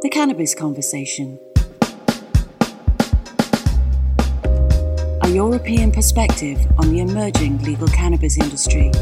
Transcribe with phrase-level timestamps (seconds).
[0.00, 1.40] The Cannabis Conversation.
[5.22, 8.92] A European perspective on the emerging legal cannabis industry.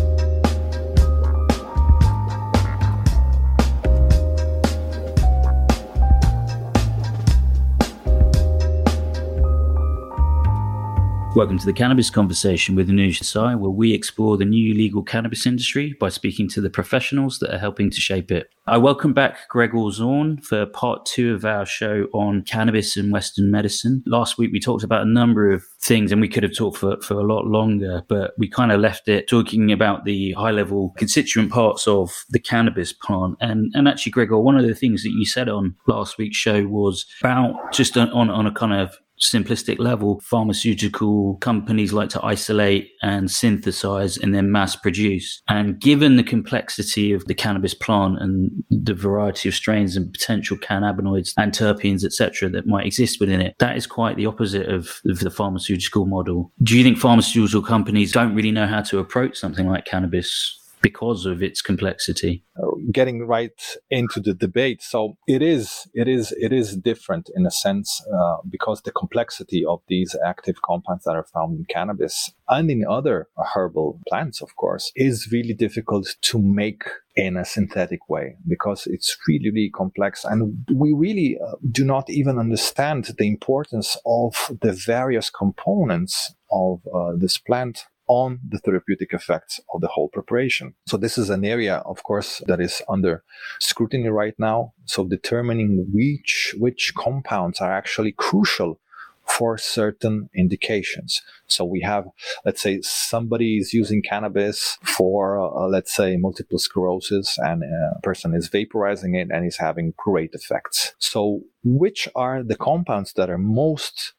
[11.36, 15.44] Welcome to the Cannabis Conversation with Anuj Desai, where we explore the new legal cannabis
[15.44, 18.48] industry by speaking to the professionals that are helping to shape it.
[18.66, 23.50] I welcome back Gregor Zorn for part two of our show on cannabis and Western
[23.50, 24.02] medicine.
[24.06, 26.98] Last week we talked about a number of things and we could have talked for,
[27.02, 30.94] for a lot longer, but we kind of left it talking about the high level
[30.96, 33.36] constituent parts of the cannabis plant.
[33.42, 36.66] And, and actually, Gregor, one of the things that you said on last week's show
[36.66, 42.90] was about just on, on a kind of simplistic level, pharmaceutical companies like to isolate
[43.02, 45.42] and synthesize and then mass produce.
[45.48, 50.56] And given the complexity of the cannabis plant and the variety of strains and potential
[50.56, 55.00] cannabinoids and terpenes, etc., that might exist within it, that is quite the opposite of,
[55.06, 56.52] of the pharmaceutical model.
[56.62, 61.26] Do you think pharmaceutical companies don't really know how to approach something like cannabis because
[61.26, 62.44] of its complexity.
[62.92, 63.60] Getting right
[63.90, 64.82] into the debate.
[64.82, 69.64] So it is it is it is different in a sense uh, because the complexity
[69.64, 74.54] of these active compounds that are found in cannabis and in other herbal plants of
[74.56, 76.84] course is really difficult to make
[77.16, 80.24] in a synthetic way because it's really really complex.
[80.24, 86.80] And we really uh, do not even understand the importance of the various components of
[86.94, 90.74] uh, this plant on the therapeutic effects of the whole preparation.
[90.86, 93.24] So this is an area, of course, that is under
[93.58, 94.72] scrutiny right now.
[94.84, 98.80] So determining which, which compounds are actually crucial
[99.26, 101.20] for certain indications.
[101.48, 102.04] So we have,
[102.44, 108.34] let's say, somebody is using cannabis for, uh, let's say, multiple sclerosis, and a person
[108.34, 110.94] is vaporizing it and is having great effects.
[110.98, 114.12] So which are the compounds that are most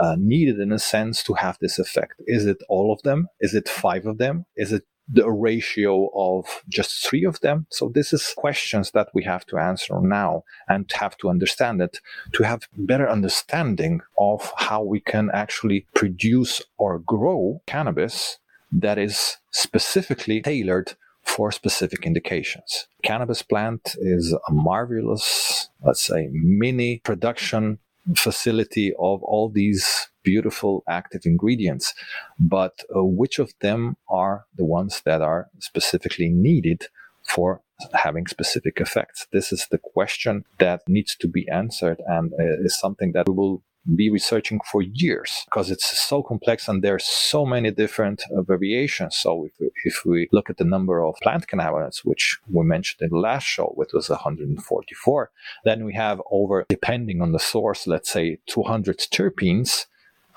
[0.00, 2.14] uh, needed in a sense to have this effect?
[2.26, 3.28] Is it all of them?
[3.40, 4.46] Is it five of them?
[4.56, 7.66] Is it the ratio of just three of them?
[7.70, 12.00] So this is questions that we have to answer now and have to understand it
[12.32, 18.38] to have better understanding of how we can actually produce or grow cannabis
[18.70, 22.86] that is specifically tailored for specific indications.
[23.02, 27.78] Cannabis plant is a marvelous, let's say, mini production
[28.16, 31.94] facility of all these beautiful active ingredients,
[32.38, 36.86] but uh, which of them are the ones that are specifically needed
[37.24, 37.60] for
[37.94, 39.26] having specific effects?
[39.32, 43.34] This is the question that needs to be answered and uh, is something that we
[43.34, 43.62] will
[43.94, 49.16] be researching for years because it's so complex and there's so many different uh, variations.
[49.16, 53.02] So if we, if we look at the number of plant cannabinoids, which we mentioned
[53.02, 55.30] in the last show, which was 144,
[55.64, 59.86] then we have over, depending on the source, let's say 200 terpenes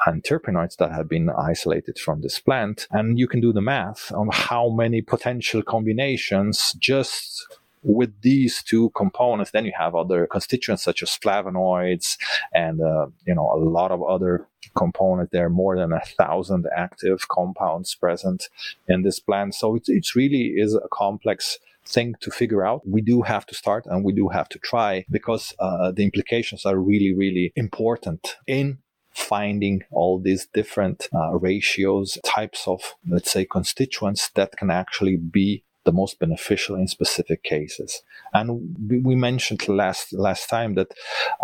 [0.05, 2.87] and terpenoids that have been isolated from this plant.
[2.91, 7.45] And you can do the math on how many potential combinations just
[7.83, 12.17] with these two components, then you have other constituents such as flavonoids
[12.53, 15.31] and uh, you know a lot of other components.
[15.31, 18.49] There are more than a thousand active compounds present
[18.87, 22.87] in this plant, so it, it really is a complex thing to figure out.
[22.87, 26.65] We do have to start and we do have to try because uh, the implications
[26.65, 28.79] are really, really important in
[29.13, 35.63] finding all these different uh, ratios, types of, let's say, constituents that can actually be
[35.83, 38.03] the most beneficial in specific cases.
[38.33, 38.75] And
[39.05, 40.93] we mentioned last last time that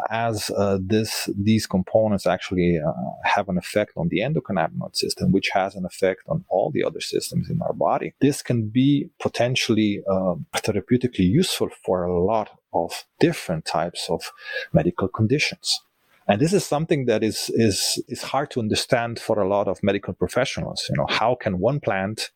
[0.09, 2.92] as uh, this these components actually uh,
[3.24, 7.02] have an effect on the endocannabinoid system, which has an effect on all the other
[7.02, 13.06] systems in our body, this can be potentially uh, therapeutically useful for a lot of
[13.20, 14.31] different types of
[14.74, 15.81] medical conditions.
[16.28, 19.81] And this is something that is is is hard to understand for a lot of
[19.81, 20.86] medical professionals.
[20.90, 22.31] You know, how can one plant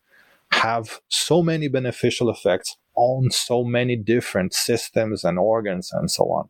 [0.62, 6.48] have so many beneficial effects on so many different systems and organs and so on.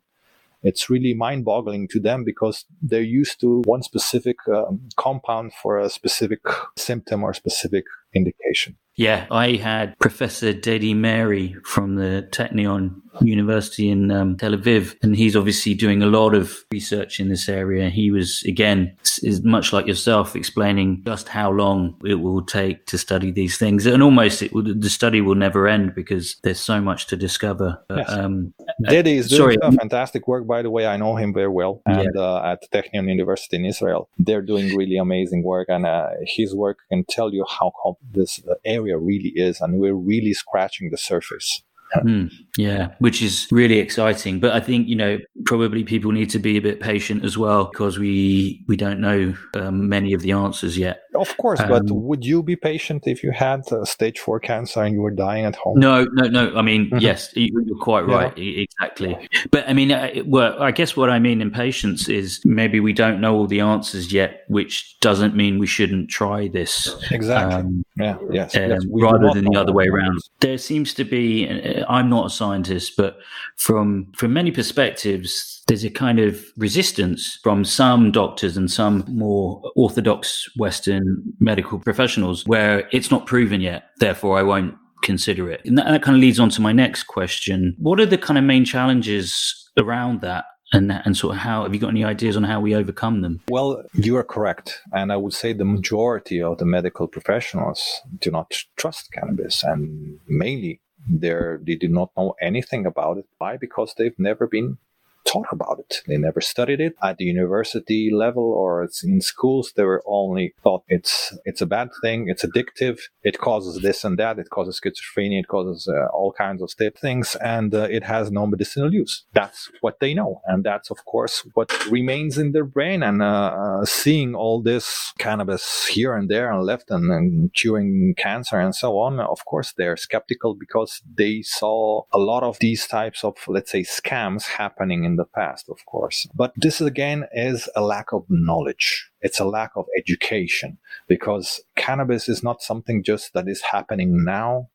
[0.62, 5.79] It's really mind boggling to them because they're used to one specific um, compound for
[5.79, 6.41] a specific
[6.76, 8.76] symptom or specific indication.
[8.97, 15.17] Yeah, I had Professor Dedi Meiri from the Technion University in um, Tel Aviv, and
[15.17, 17.91] he's obviously doing a lot of research in this area.
[17.91, 22.99] He was, again, is much like yourself, explaining just how long it will take to
[22.99, 26.81] study these things, and almost it will, the study will never end because there's so
[26.81, 27.83] much to discover.
[27.91, 28.11] Yes.
[28.11, 28.55] Um,
[28.85, 29.77] Dedi is doing sorry.
[29.77, 30.87] fantastic work, by the way.
[30.87, 32.21] I know him very well, and yeah.
[32.21, 36.79] uh, at Technion University in Israel, they're doing really amazing work, and uh, his work
[36.88, 37.73] can tell you how
[38.12, 41.62] this area really is, and we're really scratching the surface.
[41.96, 44.40] Mm, yeah, which is really exciting.
[44.40, 47.69] But I think you know probably people need to be a bit patient as well
[47.70, 51.01] because we we don't know um, many of the answers yet.
[51.14, 54.94] Of course, um, but would you be patient if you had stage four cancer and
[54.94, 55.79] you were dying at home?
[55.79, 56.56] No, no, no.
[56.56, 56.99] I mean, mm-hmm.
[56.99, 58.37] yes, you're quite right.
[58.37, 58.62] Yeah.
[58.62, 59.29] Exactly.
[59.50, 62.93] But I mean, uh, well, I guess what I mean in patience is maybe we
[62.93, 66.94] don't know all the answers yet, which doesn't mean we shouldn't try this.
[67.11, 67.55] Exactly.
[67.55, 68.17] Um, yeah.
[68.31, 68.56] Yes.
[68.56, 70.19] Um, yes rather than the other way around.
[70.41, 71.49] There seems to be.
[71.49, 73.19] Uh, I'm not a scientist, but
[73.56, 79.63] from from many perspectives, there's a kind of resistance from some doctors and some more
[79.75, 83.85] orthodox Western medical professionals where it's not proven yet.
[83.97, 85.63] Therefore, I won't consider it.
[85.65, 87.75] And that, that kind of leads on to my next question.
[87.79, 90.45] What are the kind of main challenges around that?
[90.75, 93.41] and and sort of how have you got any ideas on how we overcome them?
[93.51, 98.31] Well, you are correct, and I would say the majority of the medical professionals do
[98.31, 103.27] not trust cannabis, and mainly they they do not know anything about it.
[103.37, 103.59] Why?
[103.59, 104.79] Because they've never been
[105.25, 106.03] taught about it.
[106.07, 109.73] They never studied it at the university level or it's in schools.
[109.77, 112.29] They were only thought it's it's a bad thing.
[112.29, 113.01] It's addictive.
[113.23, 114.39] It causes this and that.
[114.39, 115.41] It causes schizophrenia.
[115.41, 116.71] It causes uh, all kinds of
[117.01, 119.25] things, and uh, it has no medicinal use.
[119.33, 123.03] That's what they know, and that's of course what remains in their brain.
[123.03, 128.59] And uh, uh seeing all this cannabis here and there and left and, and cancer
[128.59, 133.25] and so on, of course they're skeptical because they saw a lot of these types
[133.25, 136.26] of let's say scams happening in in the past, of course.
[136.35, 139.11] But this again is a lack of knowledge.
[139.20, 144.69] It's a lack of education because cannabis is not something just that is happening now.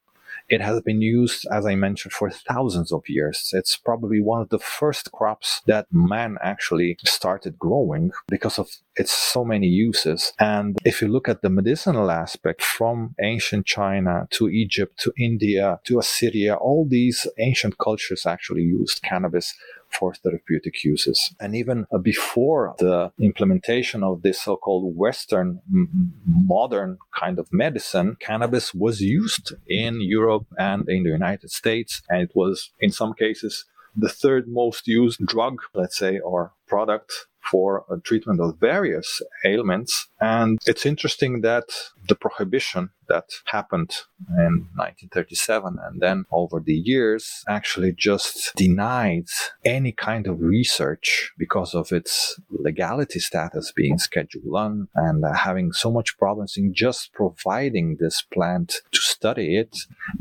[0.49, 3.51] It has been used, as I mentioned, for thousands of years.
[3.53, 9.11] It's probably one of the first crops that man actually started growing because of its
[9.11, 10.31] so many uses.
[10.39, 15.79] And if you look at the medicinal aspect from ancient China to Egypt to India
[15.85, 19.53] to Assyria, all these ancient cultures actually used cannabis
[19.97, 21.33] for therapeutic uses.
[21.39, 28.17] And even uh, before the implementation of this so-called Western m- modern kind of medicine,
[28.19, 32.01] cannabis was used in Europe and in the United States.
[32.09, 33.65] And it was in some cases
[33.95, 37.11] the third most used drug, let's say, or product
[37.51, 40.07] for a treatment of various ailments.
[40.19, 41.65] And it's interesting that
[42.07, 43.91] the prohibition that happened
[44.29, 49.27] in 1937 and then over the years actually just denied
[49.63, 55.71] any kind of research because of its legality status being Schedule 1 and uh, having
[55.71, 59.75] so much problems in just providing this plant to study it.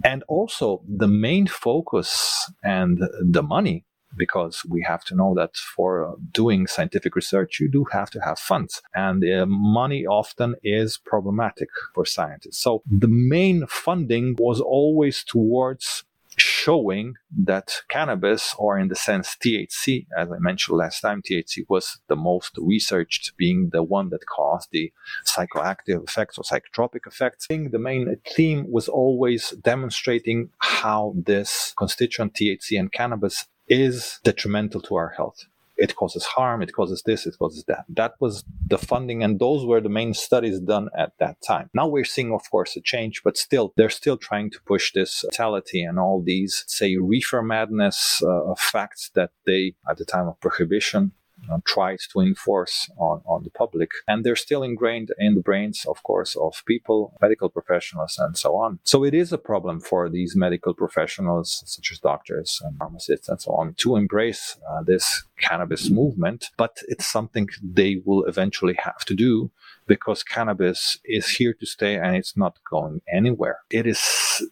[0.05, 3.85] And also the main focus and the money
[4.17, 8.21] because we have to know that for uh, doing scientific research, you do have to
[8.21, 12.59] have funds, and uh, money often is problematic for scientists.
[12.59, 16.05] So the main funding was always towards
[16.37, 17.15] showing
[17.45, 22.17] that cannabis, or in the sense THC, as I mentioned last time, THC was the
[22.17, 24.93] most researched, being the one that caused the
[25.25, 27.47] psychoactive effects or psychotropic effects.
[27.49, 34.95] The main theme was always demonstrating how this constituent THC and cannabis is detrimental to
[34.97, 35.45] our health.
[35.77, 37.85] It causes harm, it causes this, it causes that.
[37.89, 41.69] That was the funding, and those were the main studies done at that time.
[41.75, 45.21] Now we're seeing, of course, a change, but still, they're still trying to push this
[45.21, 50.41] totality and all these, say, reefer madness uh, facts that they, at the time of
[50.41, 51.13] prohibition,
[51.51, 53.91] uh, tried to enforce on, on the public.
[54.07, 58.57] And they're still ingrained in the brains, of course, of people, medical professionals, and so
[58.57, 58.79] on.
[58.85, 63.41] So it is a problem for these medical professionals, such as doctors and pharmacists and
[63.41, 66.47] so on, to embrace uh, this cannabis movement.
[66.57, 69.51] But it's something they will eventually have to do
[69.87, 73.59] because cannabis is here to stay and it's not going anywhere.
[73.71, 74.01] It is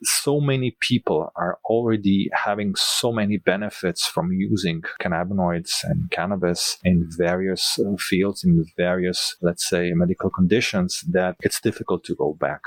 [0.02, 7.08] so many people are already having so many benefits from using cannabinoids and cannabis in
[7.16, 12.60] various uh, fields, in various, let's say, medical conditions that it's difficult to go back.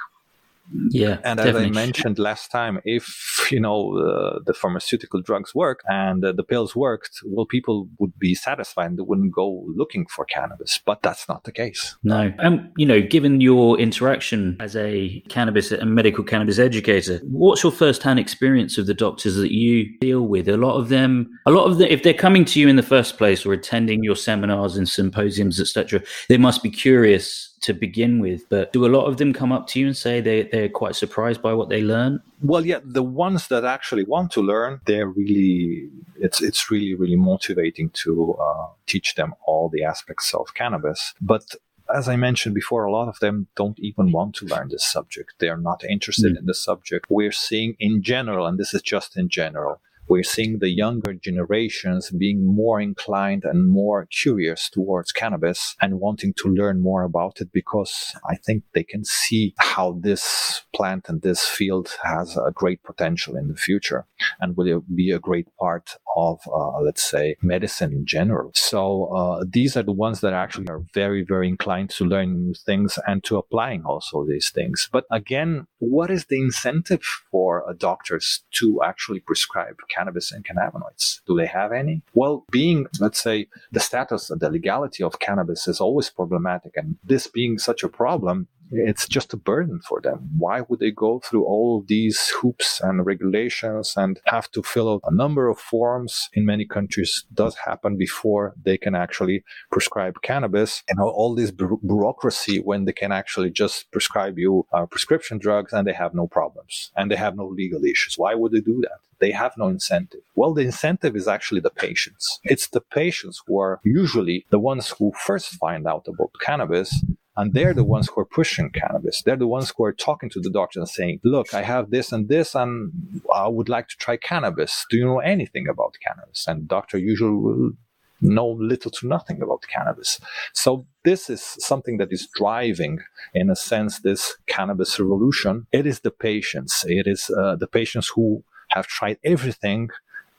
[0.90, 1.66] Yeah, and definitely.
[1.66, 6.32] as I mentioned last time, if you know uh, the pharmaceutical drugs work and uh,
[6.32, 10.80] the pills worked, well, people would be satisfied and they wouldn't go looking for cannabis.
[10.84, 11.96] But that's not the case.
[12.04, 17.20] No, and um, you know, given your interaction as a cannabis and medical cannabis educator,
[17.24, 20.48] what's your first-hand experience of the doctors that you deal with?
[20.48, 22.84] A lot of them, a lot of the, if they're coming to you in the
[22.84, 28.20] first place or attending your seminars and symposiums, etc., they must be curious to begin
[28.20, 30.70] with, but do a lot of them come up to you and say they, they're
[30.70, 32.22] quite surprised by what they learn?
[32.42, 37.16] Well, yeah, the ones that actually want to learn, they're really, it's, it's really, really
[37.16, 41.14] motivating to uh, teach them all the aspects of cannabis.
[41.20, 41.56] But
[41.94, 45.34] as I mentioned before, a lot of them don't even want to learn this subject.
[45.40, 46.40] They are not interested mm.
[46.40, 47.08] in the subject.
[47.10, 52.10] We're seeing in general, and this is just in general, we're seeing the younger generations
[52.12, 57.52] being more inclined and more curious towards cannabis and wanting to learn more about it
[57.52, 62.84] because I think they can see how this plant and this field has a great
[62.84, 64.06] potential in the future
[64.40, 68.52] and will be a great part of, uh, let's say, medicine in general.
[68.56, 72.54] So uh, these are the ones that actually are very, very inclined to learn new
[72.54, 74.90] things and to applying also these things.
[74.92, 81.22] But again, what is the incentive for uh, doctors to actually prescribe cannabis and cannabinoids?
[81.26, 82.02] Do they have any?
[82.14, 86.74] Well, being, let's say, the status, the legality of cannabis is always problematic.
[86.76, 90.30] And this being such a problem, it's just a burden for them.
[90.38, 95.02] Why would they go through all these hoops and regulations and have to fill out
[95.06, 100.84] a number of forms in many countries does happen before they can actually prescribe cannabis
[100.90, 105.88] and all this bureaucracy when they can actually just prescribe you uh, prescription drugs and
[105.88, 108.18] they have no problems and they have no legal issues.
[108.18, 109.00] Why would they do that?
[109.20, 110.22] They have no incentive.
[110.36, 112.40] Well, the incentive is actually the patients.
[112.44, 117.04] It's the patients who are usually the ones who first find out about cannabis
[117.38, 119.22] and they're the ones who are pushing cannabis.
[119.22, 122.12] They're the ones who are talking to the doctor and saying, look, I have this
[122.12, 122.92] and this, and
[123.34, 124.86] I would like to try cannabis.
[124.90, 126.46] Do you know anything about cannabis?
[126.48, 127.72] And doctor usually will
[128.20, 130.20] know little to nothing about cannabis.
[130.54, 133.00] So this is something that is driving,
[133.34, 135.68] in a sense, this cannabis revolution.
[135.72, 136.84] It is the patients.
[136.88, 139.90] It is uh, the patients who have tried everything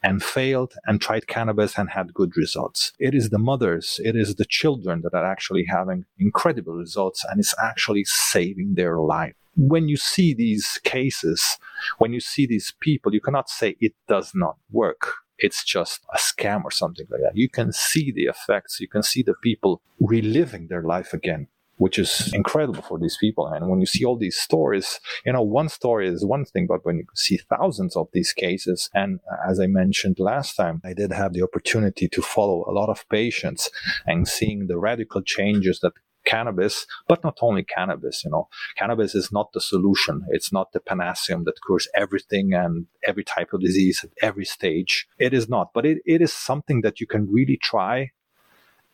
[0.09, 2.95] and failed and tried cannabis and had good results.
[2.99, 7.38] It is the mothers, it is the children that are actually having incredible results and
[7.38, 9.35] it's actually saving their life.
[9.55, 11.59] When you see these cases,
[11.99, 15.12] when you see these people, you cannot say it does not work.
[15.38, 17.37] It's just a scam or something like that.
[17.37, 18.81] You can see the effects.
[18.81, 21.49] You can see the people reliving their life again
[21.79, 23.47] which is incredible for these people.
[23.47, 26.85] And when you see all these stories, you know, one story is one thing, but
[26.85, 30.93] when you see thousands of these cases, and uh, as I mentioned last time, I
[30.93, 33.71] did have the opportunity to follow a lot of patients
[34.07, 35.93] and seeing the radical changes that
[36.25, 40.27] cannabis, but not only cannabis, you know, cannabis is not the solution.
[40.31, 45.07] It's not the panacea that cures everything and every type of disease at every stage.
[45.19, 48.11] It is not, but it, it is something that you can really try.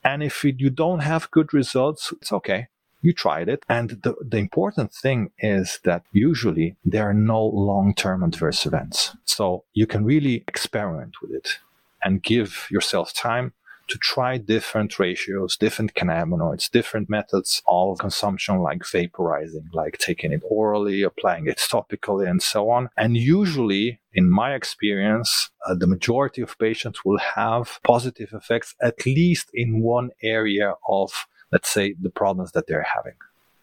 [0.05, 2.69] And if you don't have good results, it's okay
[3.05, 3.65] you tried it.
[3.69, 9.17] And the, the important thing is that usually there are no long term adverse events.
[9.25, 11.59] So you can really experiment with it
[12.03, 13.53] and give yourself time
[13.89, 20.43] to try different ratios, different cannabinoids, different methods of consumption, like vaporizing, like taking it
[20.49, 22.89] orally, applying it topically, and so on.
[22.97, 29.05] And usually, in my experience, uh, the majority of patients will have positive effects, at
[29.05, 33.19] least in one area of let's say, the problems that they're having.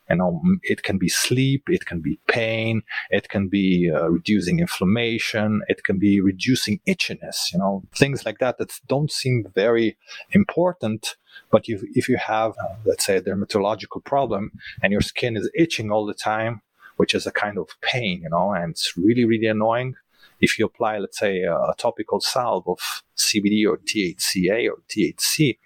[0.09, 4.59] You know, it can be sleep, it can be pain, it can be uh, reducing
[4.59, 9.97] inflammation, it can be reducing itchiness, you know, things like that that don't seem very
[10.31, 11.15] important.
[11.49, 15.49] But if, if you have, uh, let's say, a dermatological problem and your skin is
[15.63, 16.61] itching all the time,
[16.97, 19.95] which is a kind of pain, you know, and it's really, really annoying.
[20.39, 22.79] If you apply, let's say, a topical salve of
[23.17, 25.57] CBD or THCA or THC,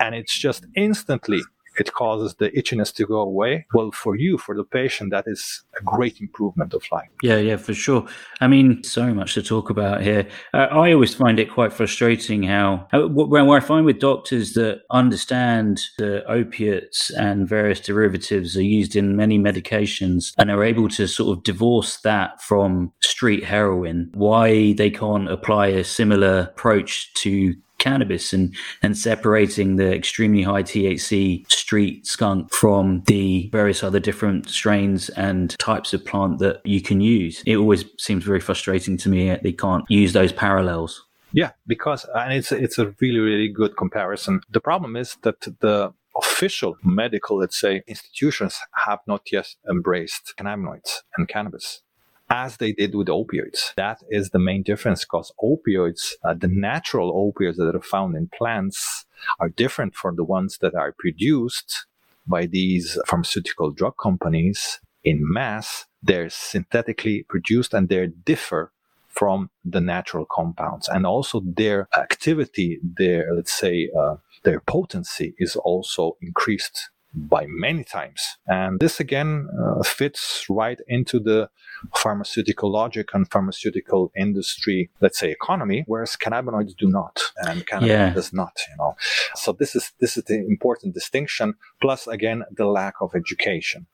[0.00, 1.42] and it's just instantly
[1.80, 3.66] it causes the itchiness to go away.
[3.74, 7.08] Well, for you, for the patient, that is a great improvement of life.
[7.22, 8.06] Yeah, yeah, for sure.
[8.40, 10.26] I mean, so much to talk about here.
[10.54, 14.82] Uh, I always find it quite frustrating how, how where I find with doctors that
[14.90, 21.06] understand the opiates and various derivatives are used in many medications and are able to
[21.06, 27.54] sort of divorce that from street heroin, why they can't apply a similar approach to
[27.78, 34.48] cannabis and and separating the extremely high THC street skunk from the various other different
[34.48, 37.42] strains and types of plant that you can use.
[37.46, 41.04] It always seems very frustrating to me that they can't use those parallels.
[41.32, 44.40] Yeah, because and it's it's a really really good comparison.
[44.50, 51.02] The problem is that the official medical, let's say, institutions have not yet embraced cannabinoids
[51.16, 51.82] and cannabis
[52.30, 53.74] as they did with opioids.
[53.76, 58.28] That is the main difference because opioids, uh, the natural opioids that are found in
[58.28, 59.06] plants,
[59.40, 61.86] are different from the ones that are produced
[62.26, 65.86] by these pharmaceutical drug companies in mass.
[66.02, 68.72] They're synthetically produced and they differ
[69.08, 70.88] from the natural compounds.
[70.88, 77.84] And also their activity, their, let's say, uh, their potency is also increased by many
[77.84, 78.22] times.
[78.46, 81.48] And this again uh, fits right into the
[81.96, 88.12] pharmaceutical logic and pharmaceutical industry, let's say economy, whereas cannabinoids do not and cannabis yeah.
[88.12, 88.96] does not, you know.
[89.34, 93.86] So this is this is the important distinction, plus again the lack of education,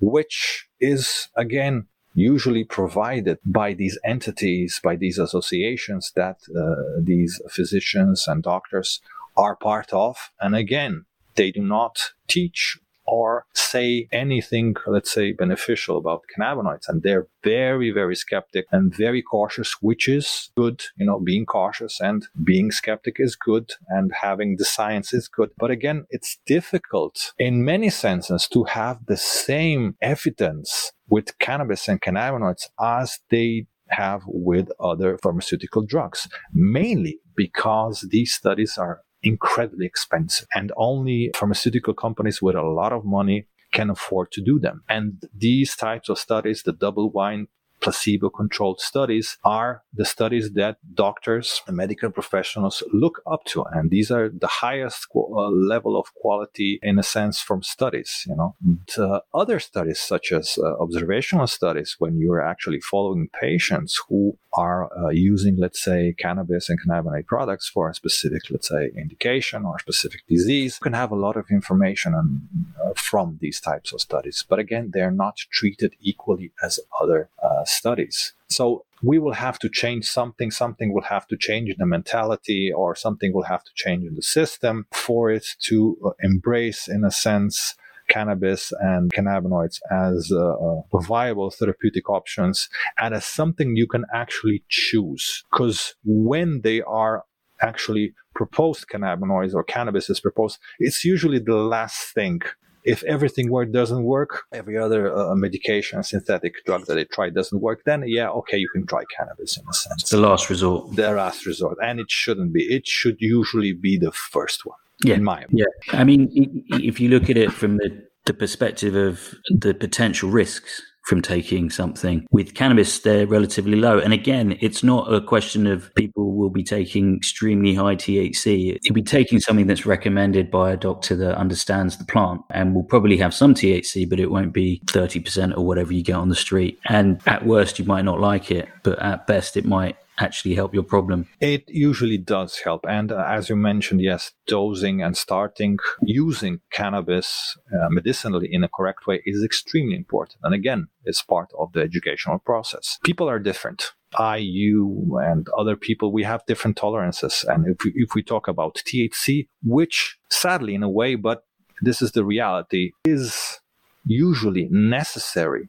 [0.00, 8.28] which is again usually provided by these entities, by these associations that uh, these physicians
[8.28, 9.00] and doctors
[9.36, 10.30] are part of.
[10.40, 11.98] And again, they do not
[12.28, 16.88] teach or say anything, let's say, beneficial about cannabinoids.
[16.88, 20.84] And they're very, very skeptic and very cautious, which is good.
[20.96, 25.50] You know, being cautious and being skeptic is good and having the science is good.
[25.58, 32.00] But again, it's difficult in many senses to have the same evidence with cannabis and
[32.00, 40.46] cannabinoids as they have with other pharmaceutical drugs, mainly because these studies are incredibly expensive
[40.54, 44.82] and only pharmaceutical companies with a lot of money can afford to do them.
[44.88, 47.48] And these types of studies, the double blind
[47.82, 53.64] placebo controlled studies are the studies that doctors and medical professionals look up to.
[53.72, 58.36] And these are the highest uh, level of quality in a sense from studies, you
[58.36, 58.54] know.
[58.96, 64.90] The other studies, such as uh, observational studies, when you're actually following patients who are
[64.96, 69.78] uh, using, let's say, cannabis and cannabinoid products for a specific, let's say, indication or
[69.78, 72.42] specific disease, you can have a lot of information on,
[72.84, 74.44] uh, from these types of studies.
[74.48, 78.34] But again, they're not treated equally as other uh, studies.
[78.48, 80.50] So we will have to change something.
[80.50, 84.14] Something will have to change in the mentality, or something will have to change in
[84.14, 87.74] the system for it to uh, embrace, in a sense,
[88.08, 94.62] cannabis and cannabinoids as uh, uh, viable therapeutic options and as something you can actually
[94.68, 95.44] choose.
[95.50, 97.24] Because when they are
[97.60, 102.42] actually proposed cannabinoids or cannabis is proposed, it's usually the last thing
[102.84, 107.60] if everything work doesn't work, every other uh, medication, synthetic drug that they try doesn't
[107.60, 110.02] work, then yeah, okay, you can try cannabis in a sense.
[110.02, 110.96] It's the last resort.
[110.96, 112.62] The last resort, and it shouldn't be.
[112.62, 114.78] It should usually be the first one.
[115.04, 115.66] Yeah, in my opinion.
[115.88, 116.00] yeah.
[116.00, 116.30] I mean,
[116.70, 121.70] if you look at it from the the perspective of the potential risks from taking
[121.70, 122.26] something.
[122.30, 123.98] With cannabis, they're relatively low.
[123.98, 128.78] And again, it's not a question of people will be taking extremely high THC.
[128.82, 132.84] You'll be taking something that's recommended by a doctor that understands the plant and will
[132.84, 136.34] probably have some THC, but it won't be 30% or whatever you get on the
[136.34, 136.78] street.
[136.86, 140.74] And at worst, you might not like it, but at best, it might actually help
[140.74, 141.28] your problem?
[141.40, 142.84] It usually does help.
[142.88, 148.68] And uh, as you mentioned, yes, dosing and starting using cannabis uh, medicinally in a
[148.68, 150.38] correct way is extremely important.
[150.42, 152.98] And again, it's part of the educational process.
[153.04, 153.92] People are different.
[154.18, 157.44] I, you, and other people, we have different tolerances.
[157.48, 161.44] And if we, if we talk about THC, which sadly, in a way, but
[161.80, 163.60] this is the reality, is
[164.04, 165.68] usually necessary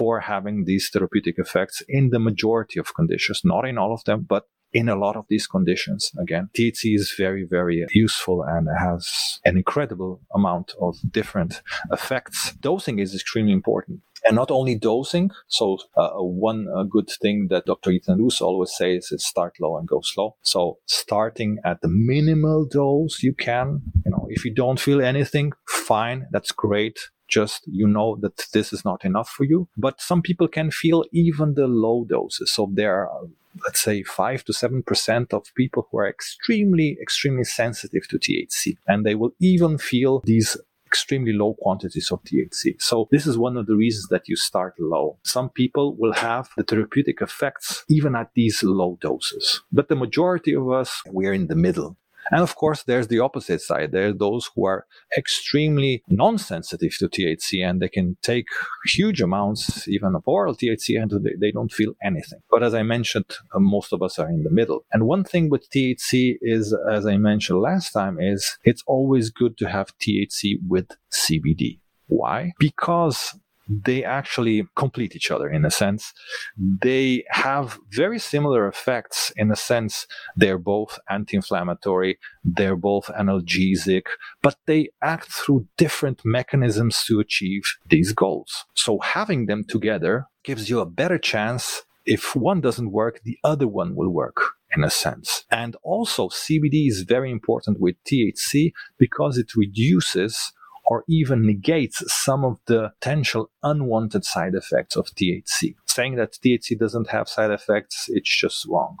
[0.00, 4.24] for having these therapeutic effects in the majority of conditions, not in all of them,
[4.26, 6.10] but in a lot of these conditions.
[6.18, 9.02] Again, THC is very, very useful and has
[9.44, 11.60] an incredible amount of different
[11.92, 12.54] effects.
[12.60, 14.00] Dosing is extremely important.
[14.24, 15.30] And not only dosing.
[15.48, 16.10] So uh,
[16.48, 17.90] one uh, good thing that Dr.
[17.90, 20.36] Ethan Russo always says is start low and go slow.
[20.40, 25.52] So starting at the minimal dose you can, you know, if you don't feel anything,
[25.66, 26.26] fine.
[26.32, 26.98] That's great
[27.30, 29.68] just you know that this is not enough for you.
[29.76, 32.52] But some people can feel even the low doses.
[32.52, 33.28] So there are,
[33.64, 38.76] let's say, 5 to 7% of people who are extremely, extremely sensitive to THC.
[38.86, 42.82] And they will even feel these extremely low quantities of THC.
[42.82, 45.18] So this is one of the reasons that you start low.
[45.22, 49.62] Some people will have the therapeutic effects even at these low doses.
[49.70, 51.96] But the majority of us, we're in the middle.
[52.30, 53.92] And of course, there's the opposite side.
[53.92, 58.46] There are those who are extremely non-sensitive to THC and they can take
[58.86, 62.40] huge amounts, even of oral THC, and they don't feel anything.
[62.50, 64.84] But as I mentioned, uh, most of us are in the middle.
[64.92, 69.56] And one thing with THC is, as I mentioned last time, is it's always good
[69.58, 71.80] to have THC with CBD.
[72.06, 72.52] Why?
[72.58, 73.38] Because
[73.70, 76.12] they actually complete each other in a sense.
[76.58, 80.08] They have very similar effects in a sense.
[80.36, 84.02] They're both anti inflammatory, they're both analgesic,
[84.42, 88.64] but they act through different mechanisms to achieve these goals.
[88.74, 91.82] So having them together gives you a better chance.
[92.04, 95.44] If one doesn't work, the other one will work in a sense.
[95.50, 100.52] And also, CBD is very important with THC because it reduces
[100.90, 105.76] or even negates some of the potential unwanted side effects of THC.
[105.86, 108.96] Saying that THC doesn't have side effects, it's just wrong.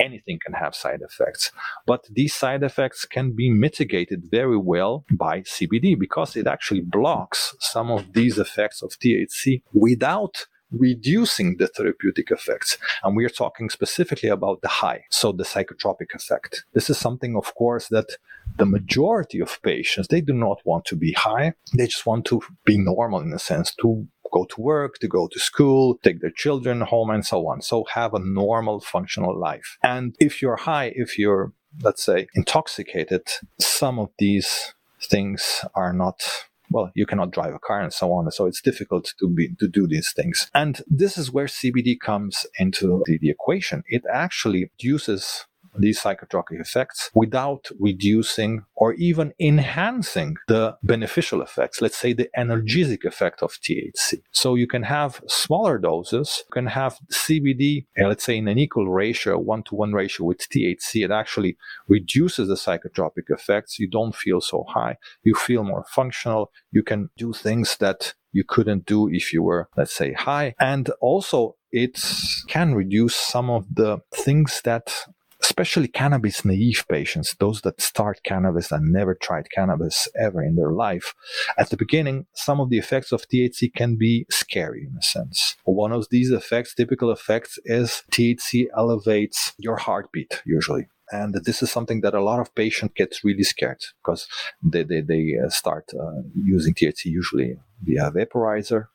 [0.00, 1.52] anything can have side effects.
[1.86, 7.54] But these side effects can be mitigated very well by CBD because it actually blocks
[7.60, 12.78] some of these effects of THC without reducing the therapeutic effects.
[13.02, 16.64] And we are talking specifically about the high, so the psychotropic effect.
[16.72, 18.16] This is something, of course, that
[18.58, 21.54] the majority of patients, they do not want to be high.
[21.76, 25.28] They just want to be normal in a sense, to go to work, to go
[25.28, 27.62] to school, take their children home, and so on.
[27.62, 29.78] So have a normal functional life.
[29.82, 33.28] And if you're high, if you're, let's say, intoxicated,
[33.60, 38.30] some of these things are not well, you cannot drive a car and so on.
[38.30, 40.50] So it's difficult to be to do these things.
[40.54, 43.84] And this is where CBD comes into the, the equation.
[43.88, 45.46] It actually uses
[45.78, 53.04] these psychotropic effects without reducing or even enhancing the beneficial effects, let's say the analgesic
[53.04, 54.22] effect of THC.
[54.32, 58.88] So you can have smaller doses, you can have CBD, let's say in an equal
[58.90, 61.04] ratio, one to one ratio with THC.
[61.04, 61.56] It actually
[61.88, 63.78] reduces the psychotropic effects.
[63.78, 64.96] You don't feel so high.
[65.22, 66.50] You feel more functional.
[66.70, 70.54] You can do things that you couldn't do if you were, let's say, high.
[70.58, 72.00] And also, it
[72.48, 75.06] can reduce some of the things that
[75.42, 80.72] especially cannabis naive patients, those that start cannabis and never tried cannabis ever in their
[80.72, 81.14] life,
[81.58, 85.56] at the beginning, some of the effects of THC can be scary in a sense.
[85.64, 90.88] One of these effects, typical effects, is THC elevates your heartbeat usually.
[91.10, 94.26] And this is something that a lot of patients get really scared because
[94.62, 98.86] they, they, they uh, start uh, using THC usually via vaporizer.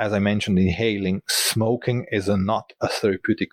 [0.00, 3.50] As I mentioned, inhaling, smoking is a, not a therapeutic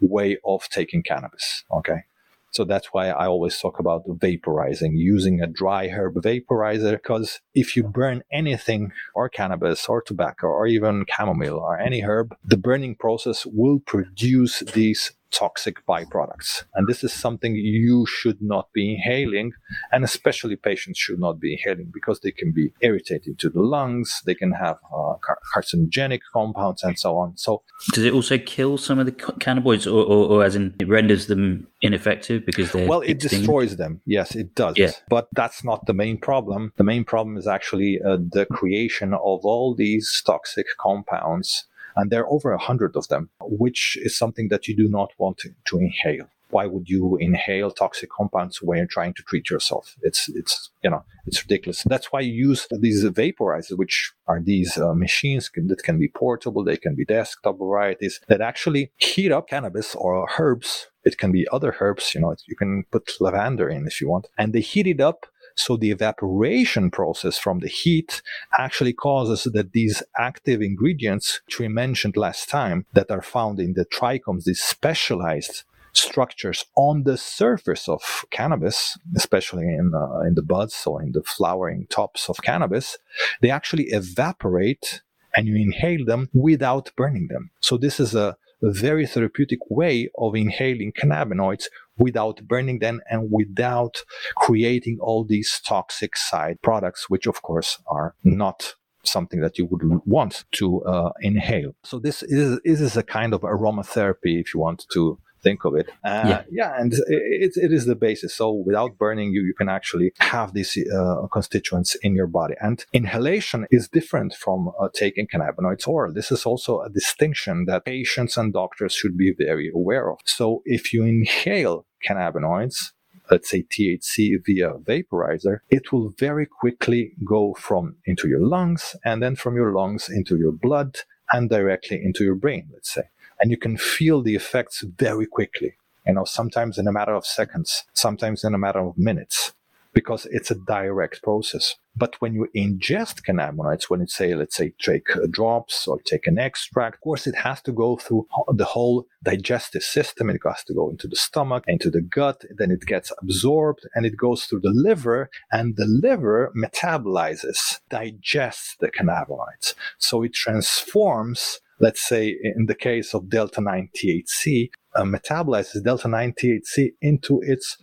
[0.00, 1.64] way of taking cannabis.
[1.72, 2.04] Okay.
[2.50, 7.76] So that's why I always talk about vaporizing, using a dry herb vaporizer, because if
[7.76, 12.94] you burn anything or cannabis or tobacco or even chamomile or any herb, the burning
[12.94, 16.64] process will produce these toxic byproducts.
[16.74, 19.52] And this is something you should not be inhaling,
[19.92, 24.22] and especially patients should not be inhaling because they can be irritating to the lungs,
[24.26, 25.14] they can have uh,
[25.54, 27.36] carcinogenic compounds, and so on.
[27.36, 27.62] So,
[27.92, 31.26] does it also kill some of the cannabinoids, or, or, or as in it renders
[31.26, 34.00] them ineffective because they're well, it destroys them.
[34.06, 34.76] Yes, it does.
[34.76, 34.92] Yeah.
[35.08, 36.72] But that's not the main problem.
[36.76, 41.64] The main problem is actually uh, the creation of all these toxic compounds
[41.98, 45.10] and there are over a hundred of them, which is something that you do not
[45.18, 49.96] want to, inhale why would you inhale toxic compounds when you're trying to treat yourself?
[50.02, 51.82] It's it's you know it's ridiculous.
[51.84, 56.64] That's why you use these vaporizers, which are these uh, machines that can be portable,
[56.64, 60.86] they can be desktop varieties that actually heat up cannabis or herbs.
[61.04, 62.34] It can be other herbs, you know.
[62.46, 65.26] You can put lavender in if you want, and they heat it up
[65.58, 68.22] so the evaporation process from the heat
[68.58, 73.74] actually causes that these active ingredients, which we mentioned last time, that are found in
[73.74, 80.42] the trichomes, these specialized structures on the surface of cannabis, especially in uh, in the
[80.42, 82.98] buds or in the flowering tops of cannabis,
[83.40, 85.02] they actually evaporate
[85.34, 87.50] and you inhale them without burning them.
[87.60, 91.66] So this is a a very therapeutic way of inhaling cannabinoids
[91.98, 94.02] without burning them and without
[94.36, 99.82] creating all these toxic side products, which of course are not something that you would
[100.04, 101.74] want to uh, inhale.
[101.84, 105.74] So this is, this is a kind of aromatherapy, if you want to think of
[105.76, 105.88] it.
[106.04, 106.42] Uh, yeah.
[106.50, 108.34] yeah, and it, it is the basis.
[108.34, 112.54] So without burning you, you can actually have these uh, constituents in your body.
[112.60, 116.12] And inhalation is different from uh, taking cannabinoids oral.
[116.12, 120.18] This is also a distinction that patients and doctors should be very aware of.
[120.24, 122.92] So if you inhale cannabinoids,
[123.30, 129.22] let's say THC via vaporizer, it will very quickly go from into your lungs and
[129.22, 130.98] then from your lungs into your blood
[131.30, 133.02] and directly into your brain, let's say
[133.40, 135.74] and you can feel the effects very quickly.
[136.06, 139.52] You know, sometimes in a matter of seconds, sometimes in a matter of minutes,
[139.98, 141.74] because it's a direct process.
[141.96, 146.38] But when you ingest cannabinoids, when it's say, let's say, take drops or take an
[146.38, 150.30] extract, of course, it has to go through the whole digestive system.
[150.30, 154.06] It has to go into the stomach, into the gut, then it gets absorbed and
[154.06, 159.74] it goes through the liver, and the liver metabolizes, digests the cannabinoids.
[159.98, 166.08] So it transforms let's say in the case of delta 9 THC, uh, metabolizes delta
[166.08, 167.78] 9 THC into its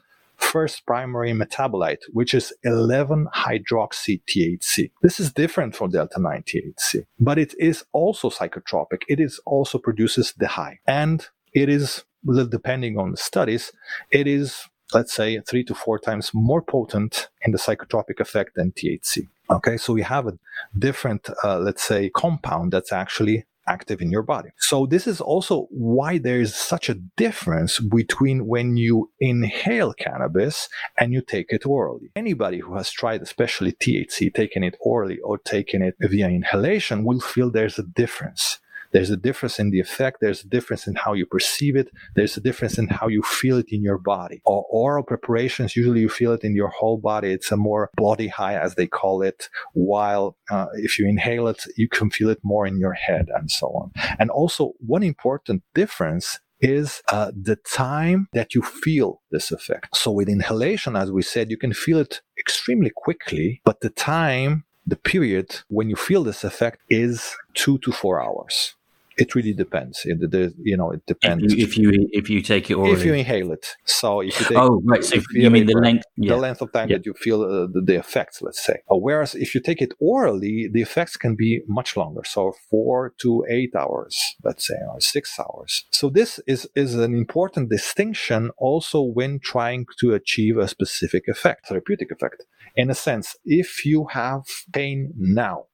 [0.46, 4.92] first primary metabolite, which is 11 hydroxy THC.
[5.02, 9.02] This is different from delta 9 THC, but it is also psychotropic.
[9.08, 10.80] It is also produces the high.
[10.88, 12.04] And it is,
[12.50, 13.72] depending on the studies,
[14.12, 18.72] it is, let's say, three to four times more potent in the psychotropic effect than
[18.72, 19.28] THC.
[19.50, 20.38] Okay, so we have a
[20.78, 24.50] different, uh, let's say, compound that's actually active in your body.
[24.58, 30.70] So this is also why there is such a difference between when you inhale cannabis
[30.98, 32.12] and you take it orally.
[32.16, 37.20] Anybody who has tried, especially THC, taking it orally or taking it via inhalation will
[37.20, 38.60] feel there's a difference.
[38.96, 40.20] There's a difference in the effect.
[40.22, 41.90] There's a difference in how you perceive it.
[42.16, 44.42] There's a difference in how you feel it in your body.
[44.46, 47.34] Or oral preparations, usually you feel it in your whole body.
[47.34, 49.50] It's a more body high, as they call it.
[49.74, 53.52] While uh, if you inhale it, you can feel it more in your head and
[53.52, 53.92] so on.
[54.18, 59.94] And also, one important difference is uh, the time that you feel this effect.
[59.98, 64.64] So with inhalation, as we said, you can feel it extremely quickly, but the time,
[64.88, 68.76] the period when you feel this effect is two to four hours.
[69.18, 70.02] It really depends.
[70.06, 70.18] It,
[70.62, 71.54] you know, it depends.
[71.54, 73.66] If you, if you if you take it orally, if you inhale it.
[73.86, 76.34] So if you take, oh right, so you mean the length, yeah.
[76.34, 76.98] the length of time yeah.
[76.98, 78.82] that you feel uh, the, the, effects, let's say.
[78.92, 82.24] Uh, whereas if you take it orally, the effects can be much longer.
[82.26, 85.86] So four to eight hours, let's say, or six hours.
[85.92, 91.68] So this is is an important distinction also when trying to achieve a specific effect,
[91.68, 92.44] therapeutic effect.
[92.76, 95.68] In a sense, if you have pain now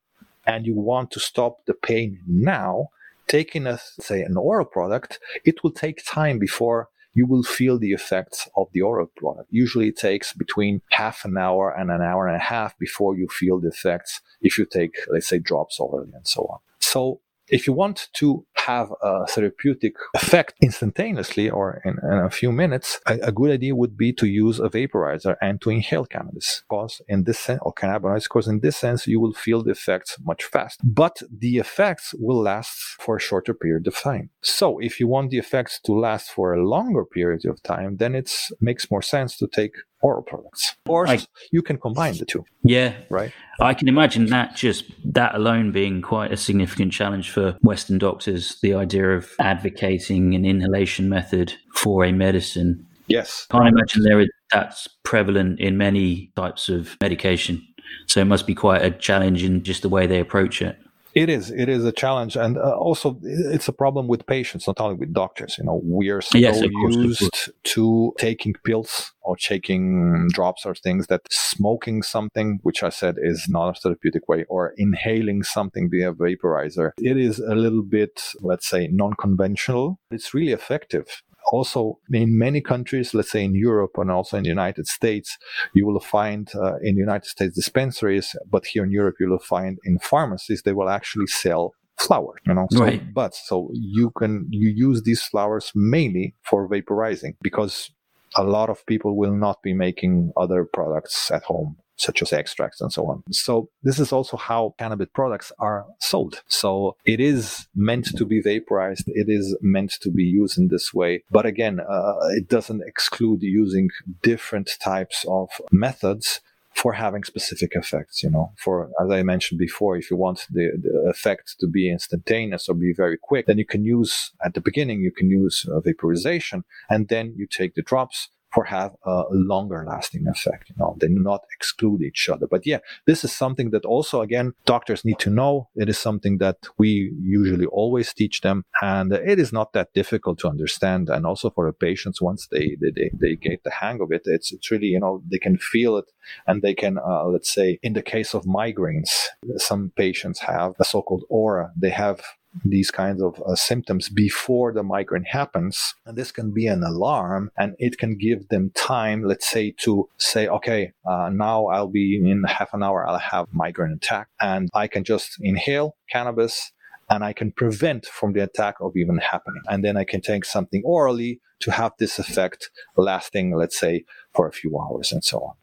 [0.46, 2.90] and you want to stop the pain now
[3.32, 7.94] taking a say an oral product, it will take time before you will feel the
[7.94, 9.48] effects of the oral product.
[9.50, 13.28] Usually it takes between half an hour and an hour and a half before you
[13.28, 16.60] feel the effects if you take, let's say, drops orally and so on.
[16.80, 22.52] So if you want to have a therapeutic effect instantaneously or in, in a few
[22.52, 26.64] minutes, a, a, good idea would be to use a vaporizer and to inhale cannabis.
[26.70, 30.18] Because in this sense, or cannabinoids, because in this sense, you will feel the effects
[30.24, 30.82] much faster.
[30.84, 34.30] But the effects will last for a shorter period of time.
[34.42, 38.16] So if you want the effects to last for a longer period of time, then
[38.16, 40.76] it makes more sense to take oral products.
[40.88, 41.20] Or I,
[41.52, 42.44] you can combine the two.
[42.64, 42.96] Yeah.
[43.10, 43.32] Right.
[43.60, 48.58] I can imagine that just that alone being quite a significant challenge for Western doctors,
[48.62, 52.86] the idea of advocating an inhalation method for a medicine.
[53.08, 53.46] Yes.
[53.52, 57.62] I can't imagine there is, that's prevalent in many types of medication.
[58.08, 60.78] So it must be quite a challenge in just the way they approach it.
[61.14, 61.52] It is.
[61.52, 65.14] It is a challenge, and uh, also it's a problem with patients, not only with
[65.14, 65.58] doctors.
[65.58, 71.08] You know, we are so yes, used to taking pills or taking drops or things
[71.08, 76.14] that smoking something, which I said is not a therapeutic way, or inhaling something via
[76.14, 76.92] vaporizer.
[76.98, 80.00] It is a little bit, let's say, non-conventional.
[80.12, 84.50] It's really effective also in many countries, let's say in Europe and also in the
[84.50, 85.38] United States,
[85.74, 89.40] you will find uh, in the United States dispensaries, but here in Europe, you will
[89.40, 93.14] find in pharmacies, they will actually sell flower, you know, so right.
[93.14, 97.92] but so you can, you use these flowers mainly for vaporizing because
[98.36, 102.82] a lot of people will not be making other products at home such as extracts
[102.82, 103.24] and so on.
[103.32, 106.42] So this is also how cannabis products are sold.
[106.48, 109.08] So it is meant to be vaporized.
[109.08, 111.24] It is meant to be used in this way.
[111.30, 113.90] But again, uh, it doesn't exclude using
[114.22, 116.42] different types of methods
[116.74, 120.72] for having specific effects, you know, for, as I mentioned before, if you want the,
[120.82, 124.62] the effect to be instantaneous or be very quick, then you can use at the
[124.62, 129.24] beginning, you can use uh, vaporization and then you take the drops for have a
[129.32, 130.70] longer lasting effect.
[130.70, 132.48] You know, they do not exclude each other.
[132.48, 135.70] But yeah, this is something that also, again, doctors need to know.
[135.76, 138.66] It is something that we usually always teach them.
[138.82, 141.10] And it is not that difficult to understand.
[141.10, 144.24] And also for the patients, once they, they, they, they get the hang of it,
[144.26, 146.06] it's, it's really, you know, they can feel it
[146.48, 149.10] and they can, uh, let's say, in the case of migraines,
[149.58, 151.72] some patients have a so-called aura.
[151.78, 152.22] They have
[152.66, 155.96] these kinds of uh, symptoms before the migraine happens.
[156.06, 160.10] And this can be an alarm and it can give them time, let's say, to
[160.18, 164.70] say, okay, uh, now I'll be in half an hour, I'll have migraine attack and
[164.74, 166.72] I can just inhale cannabis
[167.10, 169.62] and I can prevent from the attack of even happening.
[169.68, 174.48] And then I can take something orally to have this effect lasting, let's say, for
[174.48, 175.54] a few hours and so on.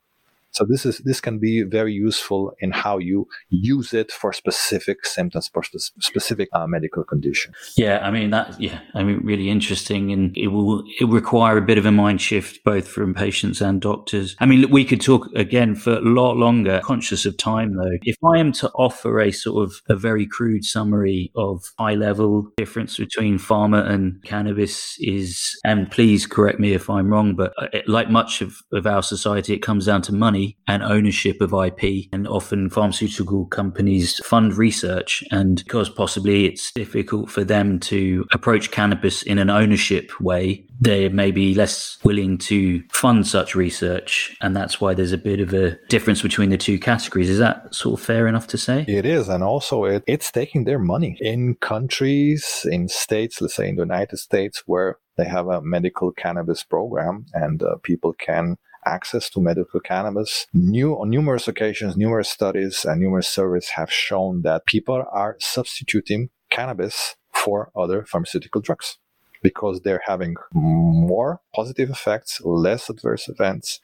[0.59, 5.07] So this is this can be very useful in how you use it for specific
[5.07, 7.53] symptoms for specific uh, medical condition.
[7.77, 8.61] Yeah, I mean that.
[8.61, 11.92] Yeah, I mean really interesting, and it will it will require a bit of a
[11.92, 14.35] mind shift both from patients and doctors.
[14.40, 16.81] I mean, we could talk again for a lot longer.
[16.83, 20.64] Conscious of time though, if I am to offer a sort of a very crude
[20.64, 26.90] summary of high level difference between pharma and cannabis is, and please correct me if
[26.90, 30.48] I'm wrong, but uh, like much of, of our society, it comes down to money
[30.67, 32.07] and ownership of IP.
[32.13, 35.25] And often pharmaceutical companies fund research.
[35.31, 41.09] And because possibly it's difficult for them to approach cannabis in an ownership way, they
[41.09, 44.37] may be less willing to fund such research.
[44.41, 47.31] And that's why there's a bit of a difference between the two categories.
[47.31, 48.85] Is that sort of fair enough to say?
[48.87, 49.29] It is.
[49.29, 53.83] And also, it, it's taking their money in countries, in states, let's say in the
[53.83, 58.57] United States, where they have a medical cannabis program and uh, people can
[58.88, 60.46] access to medical cannabis.
[60.53, 66.31] New, on numerous occasions, numerous studies and numerous surveys have shown that people are substituting
[66.51, 68.98] cannabis for other pharmaceutical drugs
[69.42, 73.81] because they're having more positive effects, less adverse events,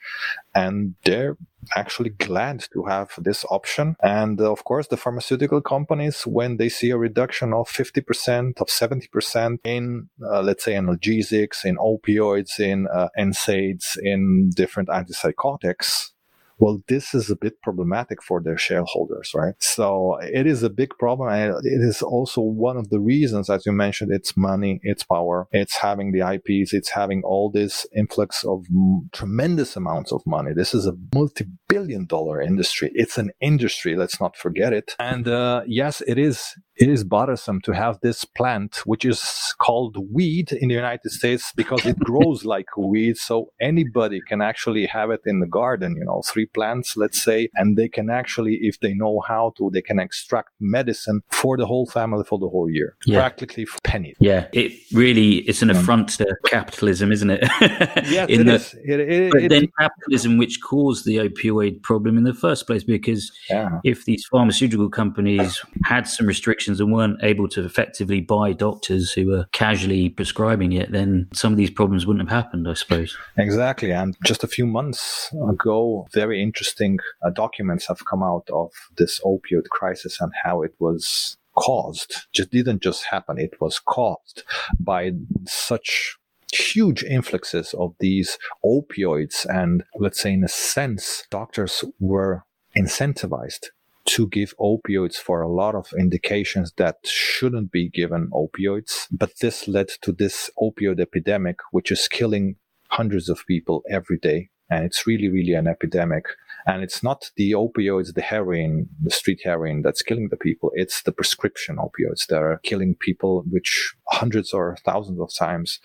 [0.54, 1.36] and they're
[1.77, 3.96] actually glad to have this option.
[4.03, 8.68] And uh, of course, the pharmaceutical companies, when they see a reduction of 50%, of
[8.68, 16.11] 70% in, uh, let's say, analgesics, in opioids, in uh, NSAIDs, in different antipsychotics,
[16.58, 19.54] well, this is a bit problematic for their shareholders, right?
[19.58, 21.28] So it is a big problem.
[21.28, 25.48] And it is also one of the reasons, as you mentioned, it's money, it's power,
[25.50, 30.52] it's having the IPs, it's having all this influx of m- tremendous amounts of money.
[30.54, 32.90] This is a multi billion dollar industry.
[32.94, 33.96] It's an industry.
[33.96, 34.94] Let's not forget it.
[34.98, 39.96] And uh, yes, it is it is bothersome to have this plant, which is called
[40.10, 43.16] weed in the United States because it grows like weed.
[43.16, 47.48] So anybody can actually have it in the garden, you know, three plants, let's say,
[47.54, 51.66] and they can actually, if they know how to, they can extract medicine for the
[51.66, 53.18] whole family for the whole year, yeah.
[53.18, 54.16] practically for pennies.
[54.18, 57.40] Yeah, it really, it's an affront to capitalism, isn't it?
[57.60, 58.74] yes, it the, is.
[58.84, 63.30] It, it, but then capitalism, which caused the opioid problem in the first place, because
[63.48, 63.78] yeah.
[63.84, 69.12] if these pharmaceutical companies had some restrictions restrictions and weren't able to effectively buy doctors
[69.12, 73.16] who were casually prescribing it, then some of these problems wouldn't have happened, I suppose.
[73.37, 73.92] Exactly.
[73.92, 79.20] And just a few months ago, very interesting uh, documents have come out of this
[79.20, 82.27] opioid crisis and how it was caused.
[82.33, 83.38] Just didn't just happen.
[83.38, 84.42] It was caused
[84.81, 85.12] by
[85.46, 86.16] such
[86.53, 89.46] huge influxes of these opioids.
[89.46, 92.44] And let's say, in a sense, doctors were
[92.77, 93.66] incentivized
[94.06, 99.06] to give opioids for a lot of indications that shouldn't be given opioids.
[99.10, 102.56] But this led to this opioid epidemic, which is killing
[102.90, 104.50] hundreds of people every day.
[104.70, 106.24] And it's really, really an epidemic.
[106.66, 110.70] And it's not the opioids, the heroin, the street heroin that's killing the people.
[110.74, 115.79] It's the prescription opioids that are killing people, which hundreds or thousands of times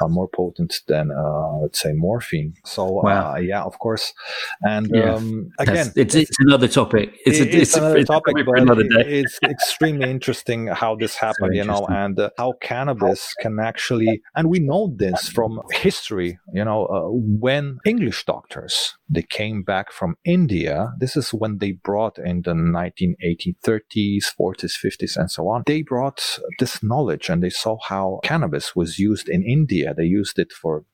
[0.00, 2.54] are more potent than, uh, let's say, morphine.
[2.64, 3.32] So, uh, wow.
[3.34, 4.14] uh, yeah, of course.
[4.62, 5.14] And yeah.
[5.14, 7.14] um, again, it's, it's, another topic.
[7.26, 11.52] It's, a, it's, it's another a, topic, but another it's extremely interesting how this happened,
[11.52, 16.38] so you know, and uh, how cannabis can actually, and we know this from history,
[16.54, 17.78] you know, uh, when
[18.24, 20.94] Doctors they came back from India.
[20.98, 25.62] This is when they brought in the 1930s, 40s, 50s, and so on.
[25.66, 29.92] They brought this knowledge and they saw how cannabis was used in India.
[29.94, 30.84] They used it for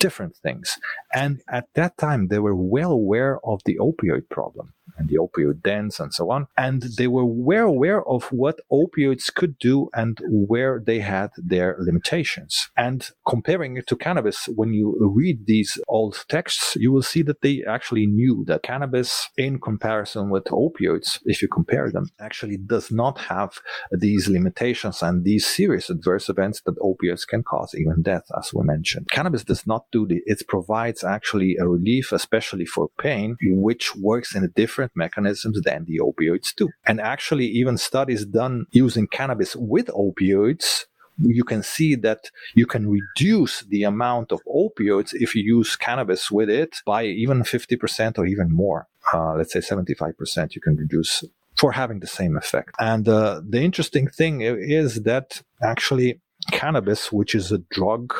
[0.00, 0.78] different things.
[1.14, 5.62] And at that time, they were well aware of the opioid problem and the opioid
[5.62, 6.46] dens and so on.
[6.56, 11.76] And they were well aware of what opioids could do and where they had their
[11.78, 12.70] limitations.
[12.76, 17.42] And comparing it to cannabis, when you read these old texts, you will see that
[17.42, 22.90] they actually knew that cannabis, in comparison with opioids, if you compare them, actually does
[22.90, 23.58] not have
[23.90, 28.62] these limitations and these serious adverse events that opioids can cause, even death, as we
[28.64, 29.08] mentioned.
[29.10, 34.34] Cannabis does not do the, it provides actually a relief, especially for pain, which works
[34.34, 36.68] in a different different mechanisms than the opioids do.
[36.86, 40.84] And actually, even studies done using cannabis with opioids
[41.20, 46.30] you can see that you can reduce the amount of opioids if you use cannabis
[46.30, 48.86] with it by even 50% or even more.
[49.12, 51.24] Uh, let's say 75% you can reduce
[51.56, 52.70] for having the same effect.
[52.78, 56.20] And uh, the interesting thing is that actually
[56.52, 58.14] cannabis, which is a drug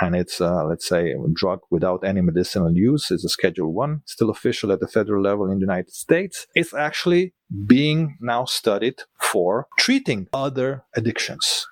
[0.00, 4.02] and it's uh, let's say a drug without any medicinal use is a schedule 1
[4.04, 6.46] still official at the federal level in the united states.
[6.54, 7.32] It's actually
[7.66, 11.66] being now studied for treating other addictions.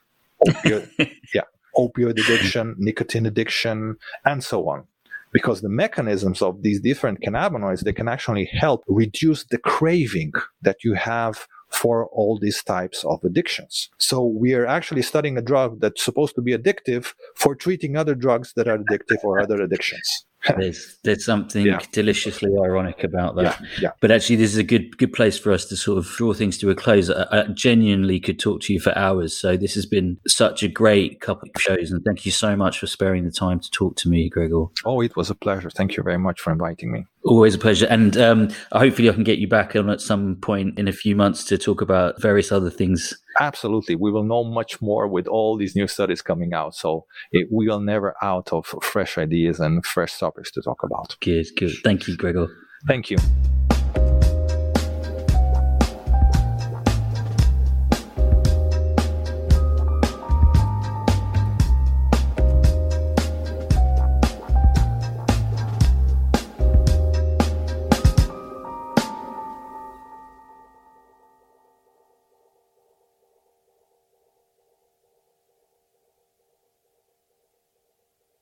[0.46, 0.88] Opioid,
[1.34, 1.42] yeah
[1.76, 4.84] opioid addiction nicotine addiction and so on.
[5.32, 10.84] Because the mechanisms of these different cannabinoids they can actually help reduce the craving that
[10.84, 13.90] you have for all these types of addictions.
[13.98, 18.14] So we are actually studying a drug that's supposed to be addictive for treating other
[18.14, 20.26] drugs that are addictive or other addictions.
[20.56, 21.78] there's there's something yeah.
[21.92, 23.60] deliciously ironic about that.
[23.60, 23.90] Yeah, yeah.
[24.00, 26.58] But actually, this is a good good place for us to sort of draw things
[26.58, 27.10] to a close.
[27.10, 29.38] I, I, genuinely could talk to you for hours.
[29.38, 32.80] So this has been such a great couple of shows, and thank you so much
[32.80, 34.64] for sparing the time to talk to me, Gregor.
[34.84, 35.70] Oh, it was a pleasure.
[35.70, 37.06] Thank you very much for inviting me.
[37.24, 40.76] Always a pleasure, and um, hopefully I can get you back on at some point
[40.76, 43.14] in a few months to talk about various other things.
[43.38, 46.74] Absolutely, we will know much more with all these new studies coming out.
[46.74, 51.16] So it, we are never out of fresh ideas and fresh topics to talk about.
[51.20, 51.72] Good, good.
[51.84, 52.48] Thank you, Gregor.
[52.88, 53.18] Thank you.